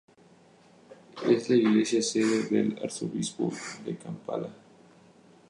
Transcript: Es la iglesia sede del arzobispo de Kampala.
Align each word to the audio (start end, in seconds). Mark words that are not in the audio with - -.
Es 1.29 1.47
la 1.47 1.57
iglesia 1.57 2.01
sede 2.01 2.41
del 2.49 2.75
arzobispo 2.83 3.53
de 3.85 3.95
Kampala. 3.97 4.49